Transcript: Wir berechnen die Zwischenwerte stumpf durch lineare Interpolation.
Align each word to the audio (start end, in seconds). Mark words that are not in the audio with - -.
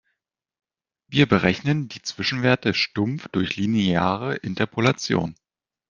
Wir 1.09 1.27
berechnen 1.27 1.87
die 1.87 2.01
Zwischenwerte 2.01 2.73
stumpf 2.73 3.27
durch 3.31 3.55
lineare 3.55 4.35
Interpolation. 4.37 5.35